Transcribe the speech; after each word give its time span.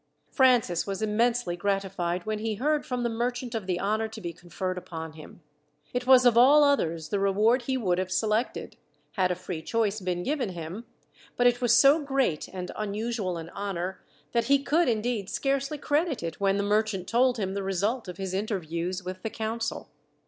Francis 0.31 0.87
was 0.87 1.03
immensely 1.03 1.55
gratified, 1.55 2.25
when 2.25 2.39
he 2.39 2.55
heard 2.55 2.87
from 2.87 3.03
the 3.03 3.07
merchant 3.09 3.53
of 3.53 3.67
the 3.67 3.79
honour 3.79 4.07
to 4.07 4.19
be 4.19 4.33
conferred 4.33 4.75
upon 4.75 5.13
him. 5.13 5.43
It 5.93 6.07
was 6.07 6.25
of 6.25 6.35
all 6.35 6.63
others 6.63 7.09
the 7.09 7.19
reward 7.19 7.61
he 7.65 7.77
would 7.77 7.99
have 7.99 8.11
selected, 8.11 8.77
had 9.11 9.29
a 9.29 9.35
free 9.35 9.61
choice 9.61 9.99
been 10.01 10.23
given 10.23 10.53
him, 10.53 10.85
but 11.37 11.45
it 11.45 11.61
was 11.61 11.75
so 11.77 12.01
great 12.01 12.47
and 12.47 12.71
unusual 12.75 13.37
an 13.37 13.51
honour, 13.51 14.01
that 14.31 14.45
he 14.45 14.63
could 14.63 14.89
indeed 14.89 15.29
scarcely 15.29 15.77
credit 15.77 16.23
it 16.23 16.39
when 16.39 16.57
the 16.57 16.63
merchant 16.63 17.07
told 17.07 17.37
him 17.37 17.53
the 17.53 17.61
result 17.61 18.07
of 18.07 18.17
his 18.17 18.33
interviews 18.33 19.03
with 19.03 19.21
the 19.21 19.29
council. 19.29 19.87